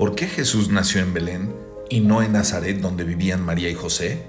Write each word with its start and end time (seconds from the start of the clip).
¿Por 0.00 0.14
qué 0.14 0.26
Jesús 0.26 0.70
nació 0.70 1.02
en 1.02 1.12
Belén 1.12 1.54
y 1.88 2.00
no 2.00 2.22
en 2.22 2.32
Nazaret 2.32 2.80
donde 2.80 3.04
vivían 3.04 3.44
María 3.44 3.68
y 3.68 3.74
José? 3.74 4.22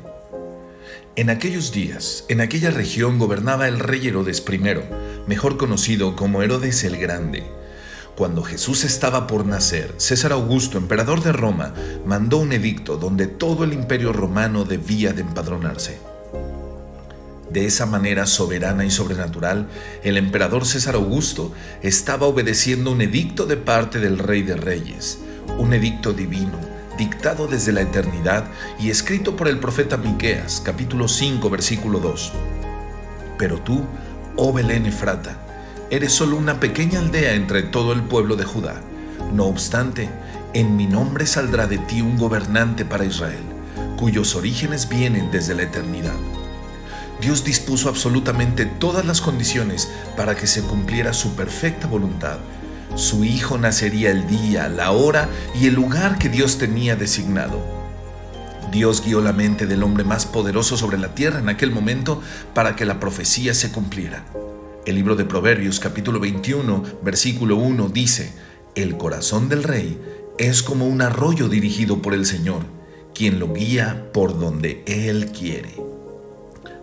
En 1.15 1.29
aquellos 1.29 1.71
días, 1.71 2.25
en 2.27 2.41
aquella 2.41 2.71
región 2.71 3.17
gobernaba 3.17 3.67
el 3.67 3.79
rey 3.79 4.05
Herodes 4.05 4.43
I, 4.47 4.59
mejor 5.27 5.57
conocido 5.57 6.15
como 6.15 6.41
Herodes 6.41 6.83
el 6.83 6.97
Grande. 6.97 7.60
Cuando 8.15 8.43
Jesús 8.43 8.83
estaba 8.83 9.25
por 9.25 9.45
nacer, 9.45 9.93
César 9.97 10.33
Augusto, 10.33 10.77
emperador 10.77 11.23
de 11.23 11.31
Roma, 11.31 11.73
mandó 12.05 12.37
un 12.37 12.51
edicto 12.51 12.97
donde 12.97 13.27
todo 13.27 13.63
el 13.63 13.73
imperio 13.73 14.11
romano 14.11 14.65
debía 14.65 15.13
de 15.13 15.21
empadronarse. 15.21 15.99
De 17.49 17.65
esa 17.65 17.85
manera 17.85 18.25
soberana 18.27 18.85
y 18.85 18.91
sobrenatural, 18.91 19.67
el 20.03 20.17
emperador 20.17 20.65
César 20.65 20.95
Augusto 20.95 21.53
estaba 21.81 22.27
obedeciendo 22.27 22.91
un 22.91 23.01
edicto 23.01 23.45
de 23.45 23.57
parte 23.57 23.99
del 23.99 24.19
Rey 24.19 24.41
de 24.41 24.55
Reyes, 24.55 25.19
un 25.57 25.73
edicto 25.73 26.13
divino, 26.13 26.59
dictado 26.97 27.47
desde 27.47 27.71
la 27.71 27.81
eternidad 27.81 28.45
y 28.77 28.89
escrito 28.89 29.35
por 29.35 29.47
el 29.47 29.59
profeta 29.59 29.97
Miqueas, 29.97 30.61
capítulo 30.63 31.07
5, 31.07 31.49
versículo 31.49 31.99
2. 31.99 32.33
Pero 33.37 33.59
tú, 33.61 33.85
oh 34.35 34.53
Belén 34.53 34.85
Efrata, 34.85 35.37
eres 35.91 36.11
solo 36.11 36.37
una 36.37 36.59
pequeña 36.59 36.99
aldea 36.99 37.33
entre 37.33 37.61
todo 37.61 37.93
el 37.93 38.01
pueblo 38.01 38.35
de 38.35 38.45
Judá. 38.45 38.81
No 39.33 39.45
obstante, 39.45 40.09
en 40.53 40.75
mi 40.75 40.87
nombre 40.87 41.27
saldrá 41.27 41.67
de 41.67 41.77
ti 41.77 42.01
un 42.01 42.17
gobernante 42.17 42.83
para 42.83 43.05
Israel, 43.05 43.43
cuyos 43.97 44.35
orígenes 44.35 44.89
vienen 44.89 45.29
desde 45.29 45.53
la 45.53 45.63
eternidad. 45.63 46.17
Dios 47.21 47.43
dispuso 47.43 47.87
absolutamente 47.89 48.65
todas 48.65 49.05
las 49.05 49.21
condiciones 49.21 49.87
para 50.17 50.35
que 50.35 50.47
se 50.47 50.63
cumpliera 50.63 51.13
su 51.13 51.35
perfecta 51.35 51.85
voluntad 51.85 52.39
su 52.95 53.23
hijo 53.23 53.57
nacería 53.57 54.11
el 54.11 54.27
día, 54.27 54.67
la 54.67 54.91
hora 54.91 55.29
y 55.55 55.67
el 55.67 55.75
lugar 55.75 56.17
que 56.17 56.29
Dios 56.29 56.57
tenía 56.57 56.95
designado. 56.95 57.61
Dios 58.71 59.03
guió 59.03 59.21
la 59.21 59.33
mente 59.33 59.65
del 59.65 59.83
hombre 59.83 60.03
más 60.03 60.25
poderoso 60.25 60.77
sobre 60.77 60.97
la 60.97 61.15
tierra 61.15 61.39
en 61.39 61.49
aquel 61.49 61.71
momento 61.71 62.21
para 62.53 62.75
que 62.75 62.85
la 62.85 62.99
profecía 62.99 63.53
se 63.53 63.71
cumpliera. 63.71 64.23
El 64.83 64.95
libro 64.95 65.15
de 65.15 65.25
Proverbios 65.25 65.79
capítulo 65.79 66.19
21 66.19 66.83
versículo 67.03 67.55
1 67.57 67.89
dice, 67.89 68.33
El 68.73 68.97
corazón 68.97 69.47
del 69.47 69.61
rey 69.61 69.99
es 70.39 70.63
como 70.63 70.87
un 70.87 71.03
arroyo 71.03 71.49
dirigido 71.49 72.01
por 72.01 72.15
el 72.15 72.25
Señor, 72.25 72.63
quien 73.13 73.37
lo 73.37 73.53
guía 73.53 74.11
por 74.11 74.39
donde 74.39 74.83
Él 74.87 75.27
quiere. 75.27 75.75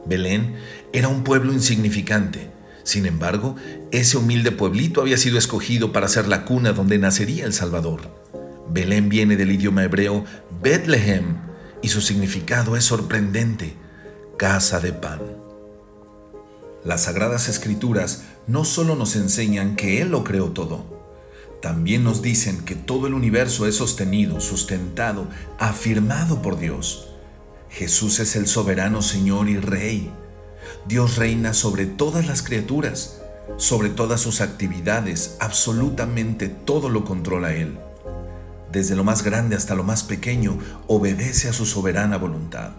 Belén 0.06 0.55
era 0.92 1.08
un 1.08 1.24
pueblo 1.24 1.52
insignificante, 1.52 2.50
sin 2.84 3.05
embargo, 3.05 3.56
ese 3.90 4.16
humilde 4.16 4.52
pueblito 4.52 5.00
había 5.00 5.16
sido 5.16 5.36
escogido 5.36 5.92
para 5.92 6.06
ser 6.06 6.28
la 6.28 6.44
cuna 6.44 6.72
donde 6.72 6.98
nacería 6.98 7.46
el 7.46 7.52
Salvador. 7.52 8.02
Belén 8.70 9.08
viene 9.08 9.36
del 9.36 9.50
idioma 9.50 9.83
hebreo 9.83 10.24
Bethlehem 10.62 11.36
y 11.83 11.88
su 11.88 12.00
significado 12.00 12.77
es 12.77 12.84
sorprendente, 12.84 13.74
casa 14.36 14.78
de 14.78 14.92
pan. 14.92 15.47
Las 16.84 17.04
sagradas 17.04 17.48
escrituras 17.48 18.22
no 18.46 18.64
solo 18.64 18.94
nos 18.94 19.16
enseñan 19.16 19.76
que 19.76 20.00
Él 20.00 20.10
lo 20.10 20.24
creó 20.24 20.50
todo, 20.50 20.98
también 21.60 22.04
nos 22.04 22.22
dicen 22.22 22.64
que 22.64 22.76
todo 22.76 23.08
el 23.08 23.14
universo 23.14 23.66
es 23.66 23.76
sostenido, 23.76 24.40
sustentado, 24.40 25.26
afirmado 25.58 26.40
por 26.40 26.58
Dios. 26.58 27.08
Jesús 27.68 28.20
es 28.20 28.36
el 28.36 28.46
soberano 28.46 29.02
Señor 29.02 29.48
y 29.48 29.58
Rey. 29.58 30.10
Dios 30.86 31.16
reina 31.16 31.54
sobre 31.54 31.86
todas 31.86 32.26
las 32.26 32.42
criaturas, 32.42 33.22
sobre 33.56 33.88
todas 33.88 34.20
sus 34.20 34.40
actividades, 34.40 35.36
absolutamente 35.40 36.48
todo 36.48 36.90
lo 36.90 37.05
controla 37.05 37.55
Él. 37.55 37.78
Desde 38.70 38.94
lo 38.94 39.02
más 39.02 39.24
grande 39.24 39.56
hasta 39.56 39.74
lo 39.74 39.83
más 39.83 40.05
pequeño, 40.05 40.58
obedece 40.86 41.48
a 41.48 41.52
su 41.52 41.67
soberana 41.67 42.18
voluntad. 42.18 42.72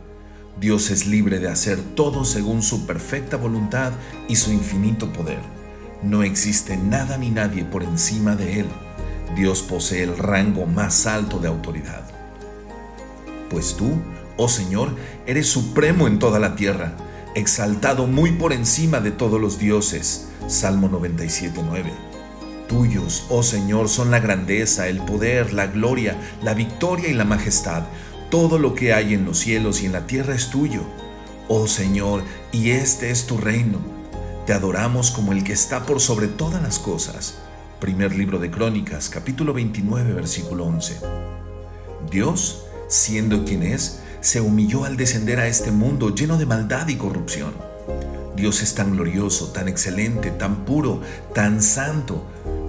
Dios 0.59 0.89
es 0.91 1.07
libre 1.07 1.39
de 1.39 1.47
hacer 1.47 1.79
todo 1.95 2.25
según 2.25 2.61
su 2.61 2.85
perfecta 2.85 3.37
voluntad 3.37 3.93
y 4.27 4.35
su 4.35 4.51
infinito 4.51 5.13
poder. 5.13 5.39
No 6.03 6.23
existe 6.23 6.75
nada 6.75 7.17
ni 7.17 7.29
nadie 7.29 7.63
por 7.63 7.83
encima 7.83 8.35
de 8.35 8.61
Él. 8.61 8.65
Dios 9.35 9.61
posee 9.61 10.03
el 10.03 10.17
rango 10.17 10.65
más 10.65 11.05
alto 11.05 11.39
de 11.39 11.47
autoridad. 11.47 12.03
Pues 13.49 13.77
tú, 13.77 14.01
oh 14.35 14.49
Señor, 14.49 14.95
eres 15.25 15.47
supremo 15.47 16.07
en 16.07 16.19
toda 16.19 16.39
la 16.39 16.55
tierra 16.55 16.95
exaltado 17.35 18.07
muy 18.07 18.31
por 18.31 18.51
encima 18.51 18.99
de 18.99 19.11
todos 19.11 19.39
los 19.39 19.59
dioses. 19.59 20.27
Salmo 20.47 20.89
97.9. 20.89 22.09
Tuyos, 22.67 23.25
oh 23.29 23.43
Señor, 23.43 23.89
son 23.89 24.11
la 24.11 24.19
grandeza, 24.19 24.87
el 24.87 24.99
poder, 24.99 25.53
la 25.53 25.67
gloria, 25.67 26.17
la 26.43 26.53
victoria 26.53 27.09
y 27.09 27.13
la 27.13 27.25
majestad. 27.25 27.83
Todo 28.29 28.59
lo 28.59 28.75
que 28.75 28.94
hay 28.94 29.16
en 29.16 29.25
los 29.25 29.40
cielos 29.40 29.81
y 29.81 29.88
en 29.88 29.91
la 29.91 30.06
tierra 30.06 30.35
es 30.35 30.51
tuyo. 30.51 30.84
Oh 31.47 31.66
Señor, 31.66 32.22
y 32.51 32.69
este 32.69 33.09
es 33.09 33.25
tu 33.25 33.38
reino. 33.38 33.79
Te 34.45 34.53
adoramos 34.53 35.09
como 35.09 35.31
el 35.31 35.44
que 35.44 35.53
está 35.53 35.84
por 35.88 36.00
sobre 36.00 36.28
todas 36.28 36.62
las 36.62 36.78
cosas. 36.78 37.39
Primer 37.79 38.16
libro 38.16 38.38
de 38.38 38.51
Crónicas, 38.51 39.09
capítulo 39.09 39.51
29, 39.53 40.13
versículo 40.13 40.66
11. 40.66 41.00
Dios, 42.12 42.66
siendo 42.88 43.45
quien 43.45 43.63
es, 43.63 44.01
se 44.22 44.41
humilló 44.41 44.85
al 44.85 44.95
descender 44.95 45.39
a 45.39 45.47
este 45.47 45.72
mundo 45.72 46.13
lleno 46.13 46.38
de 46.38 46.45
maldad 46.45 46.88
y 46.88 46.97
corrupción. 46.97 47.53
Dios 48.35 48.62
es 48.62 48.75
tan 48.75 48.91
glorioso, 48.91 49.47
tan 49.47 49.68
excelente, 49.68 50.29
tan 50.29 50.66
puro, 50.66 51.01
tan 51.34 51.63
santo, 51.63 52.23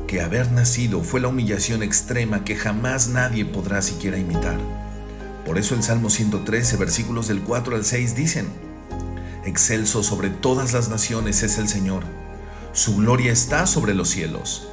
que 0.06 0.22
haber 0.22 0.52
nacido 0.52 1.02
fue 1.02 1.20
la 1.20 1.28
humillación 1.28 1.82
extrema 1.82 2.44
que 2.44 2.56
jamás 2.56 3.08
nadie 3.08 3.44
podrá 3.44 3.82
siquiera 3.82 4.16
imitar. 4.16 4.58
Por 5.44 5.58
eso 5.58 5.74
el 5.74 5.82
Salmo 5.82 6.10
113, 6.10 6.76
versículos 6.76 7.28
del 7.28 7.42
4 7.42 7.76
al 7.76 7.84
6 7.84 8.14
dicen, 8.14 8.48
Excelso 9.44 10.02
sobre 10.02 10.30
todas 10.30 10.72
las 10.72 10.88
naciones 10.88 11.42
es 11.42 11.58
el 11.58 11.68
Señor, 11.68 12.04
su 12.72 12.96
gloria 12.96 13.32
está 13.32 13.66
sobre 13.66 13.94
los 13.94 14.10
cielos. 14.10 14.68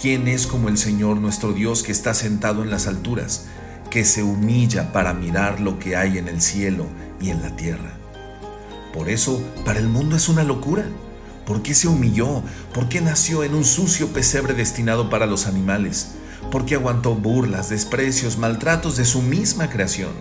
¿Quién 0.00 0.28
es 0.28 0.46
como 0.46 0.68
el 0.68 0.78
Señor 0.78 1.18
nuestro 1.18 1.52
Dios 1.52 1.82
que 1.82 1.92
está 1.92 2.14
sentado 2.14 2.62
en 2.62 2.70
las 2.70 2.86
alturas? 2.86 3.46
que 3.90 4.04
se 4.04 4.22
humilla 4.22 4.92
para 4.92 5.14
mirar 5.14 5.60
lo 5.60 5.78
que 5.78 5.96
hay 5.96 6.18
en 6.18 6.28
el 6.28 6.40
cielo 6.40 6.86
y 7.20 7.30
en 7.30 7.42
la 7.42 7.54
tierra. 7.56 7.92
Por 8.92 9.08
eso, 9.08 9.42
para 9.64 9.78
el 9.78 9.88
mundo 9.88 10.16
es 10.16 10.28
una 10.28 10.44
locura. 10.44 10.84
¿Por 11.44 11.62
qué 11.62 11.74
se 11.74 11.88
humilló? 11.88 12.42
¿Por 12.74 12.88
qué 12.88 13.00
nació 13.00 13.44
en 13.44 13.54
un 13.54 13.64
sucio 13.64 14.08
pesebre 14.08 14.54
destinado 14.54 15.10
para 15.10 15.26
los 15.26 15.46
animales? 15.46 16.15
¿Por 16.50 16.64
qué 16.64 16.76
aguantó 16.76 17.14
burlas, 17.14 17.70
desprecios, 17.70 18.38
maltratos 18.38 18.96
de 18.96 19.04
su 19.04 19.22
misma 19.22 19.68
creación? 19.68 20.12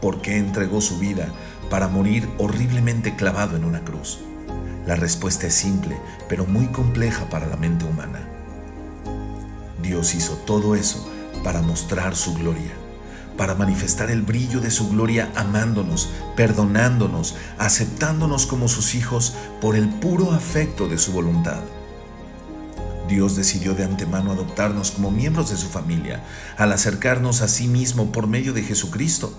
¿Por 0.00 0.22
qué 0.22 0.38
entregó 0.38 0.80
su 0.80 0.98
vida 0.98 1.28
para 1.68 1.88
morir 1.88 2.28
horriblemente 2.38 3.14
clavado 3.16 3.56
en 3.56 3.64
una 3.64 3.80
cruz? 3.80 4.20
La 4.86 4.96
respuesta 4.96 5.46
es 5.46 5.54
simple, 5.54 5.96
pero 6.28 6.46
muy 6.46 6.66
compleja 6.68 7.28
para 7.28 7.46
la 7.46 7.56
mente 7.56 7.84
humana. 7.84 8.26
Dios 9.82 10.14
hizo 10.14 10.34
todo 10.46 10.74
eso 10.74 11.08
para 11.44 11.62
mostrar 11.62 12.16
su 12.16 12.34
gloria, 12.34 12.72
para 13.36 13.54
manifestar 13.54 14.10
el 14.10 14.22
brillo 14.22 14.60
de 14.60 14.70
su 14.70 14.88
gloria 14.90 15.30
amándonos, 15.36 16.10
perdonándonos, 16.36 17.36
aceptándonos 17.58 18.46
como 18.46 18.68
sus 18.68 18.94
hijos 18.94 19.34
por 19.60 19.76
el 19.76 19.88
puro 19.88 20.32
afecto 20.32 20.88
de 20.88 20.98
su 20.98 21.12
voluntad. 21.12 21.60
Dios 23.10 23.34
decidió 23.34 23.74
de 23.74 23.82
antemano 23.82 24.30
adoptarnos 24.30 24.92
como 24.92 25.10
miembros 25.10 25.50
de 25.50 25.56
su 25.56 25.68
familia 25.68 26.24
al 26.56 26.70
acercarnos 26.72 27.42
a 27.42 27.48
sí 27.48 27.66
mismo 27.66 28.12
por 28.12 28.28
medio 28.28 28.52
de 28.52 28.62
Jesucristo. 28.62 29.34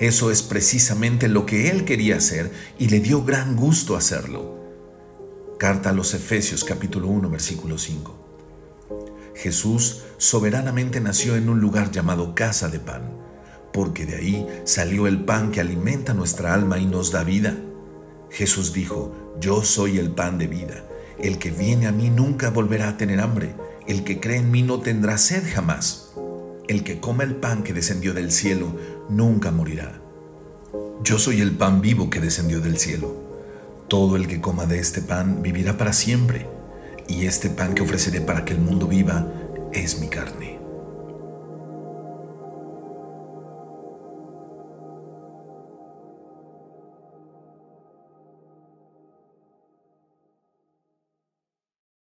Eso 0.00 0.32
es 0.32 0.42
precisamente 0.42 1.28
lo 1.28 1.46
que 1.46 1.70
Él 1.70 1.84
quería 1.84 2.16
hacer 2.16 2.52
y 2.80 2.88
le 2.88 2.98
dio 2.98 3.22
gran 3.22 3.54
gusto 3.54 3.96
hacerlo. 3.96 4.58
Carta 5.56 5.90
a 5.90 5.92
los 5.92 6.14
Efesios 6.14 6.64
capítulo 6.64 7.06
1 7.06 7.30
versículo 7.30 7.78
5. 7.78 8.18
Jesús 9.36 10.02
soberanamente 10.18 11.00
nació 11.00 11.36
en 11.36 11.48
un 11.48 11.60
lugar 11.60 11.92
llamado 11.92 12.34
casa 12.34 12.68
de 12.68 12.80
pan, 12.80 13.02
porque 13.72 14.04
de 14.04 14.16
ahí 14.16 14.46
salió 14.64 15.06
el 15.06 15.24
pan 15.24 15.52
que 15.52 15.60
alimenta 15.60 16.12
nuestra 16.12 16.52
alma 16.52 16.78
y 16.78 16.86
nos 16.86 17.12
da 17.12 17.22
vida. 17.22 17.56
Jesús 18.30 18.72
dijo, 18.72 19.36
yo 19.40 19.62
soy 19.62 19.98
el 19.98 20.10
pan 20.10 20.38
de 20.38 20.48
vida. 20.48 20.84
El 21.22 21.38
que 21.38 21.52
viene 21.52 21.86
a 21.86 21.92
mí 21.92 22.10
nunca 22.10 22.50
volverá 22.50 22.88
a 22.88 22.96
tener 22.96 23.20
hambre. 23.20 23.54
El 23.86 24.02
que 24.02 24.18
cree 24.18 24.38
en 24.38 24.50
mí 24.50 24.62
no 24.62 24.80
tendrá 24.80 25.18
sed 25.18 25.44
jamás. 25.54 26.12
El 26.66 26.82
que 26.82 26.98
coma 26.98 27.22
el 27.22 27.36
pan 27.36 27.62
que 27.62 27.72
descendió 27.72 28.12
del 28.12 28.32
cielo 28.32 28.76
nunca 29.08 29.52
morirá. 29.52 30.00
Yo 31.04 31.18
soy 31.18 31.40
el 31.40 31.52
pan 31.52 31.80
vivo 31.80 32.10
que 32.10 32.20
descendió 32.20 32.60
del 32.60 32.76
cielo. 32.76 33.14
Todo 33.88 34.16
el 34.16 34.26
que 34.26 34.40
coma 34.40 34.66
de 34.66 34.80
este 34.80 35.00
pan 35.00 35.42
vivirá 35.42 35.78
para 35.78 35.92
siempre 35.92 36.48
y 37.06 37.26
este 37.26 37.50
pan 37.50 37.74
que 37.74 37.82
ofreceré 37.82 38.20
para 38.20 38.44
que 38.44 38.54
el 38.54 38.60
mundo 38.60 38.88
viva 38.88 39.32
es 39.72 40.00
mi 40.00 40.08
carne. 40.08 40.61